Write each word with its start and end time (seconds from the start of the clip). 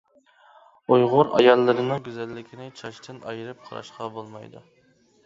ئۇيغۇر 0.93 1.27
ئاياللىرىنىڭ 1.39 2.01
گۈزەللىكىنى 2.07 2.71
چاچتىن 2.81 3.21
ئايرىپ 3.33 3.63
قاراشقا 3.69 4.09
بولمايدۇ. 4.17 4.65